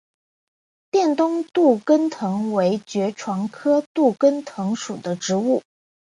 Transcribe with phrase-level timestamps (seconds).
[0.89, 5.61] 滇东杜根藤为爵床科杜根藤属的植物。